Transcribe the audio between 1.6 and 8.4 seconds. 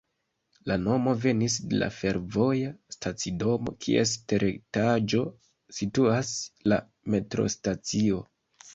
de la fervoja stacidomo, kies teretaĝo situas la metrostacio.